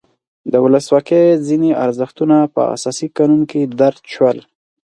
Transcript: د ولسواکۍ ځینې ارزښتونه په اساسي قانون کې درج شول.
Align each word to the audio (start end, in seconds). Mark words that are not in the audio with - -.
د 0.51 0.53
ولسواکۍ 0.65 1.25
ځینې 1.47 1.69
ارزښتونه 1.85 2.37
په 2.55 2.61
اساسي 2.75 3.07
قانون 3.17 3.41
کې 3.51 3.61
درج 3.79 4.03
شول. 4.15 4.37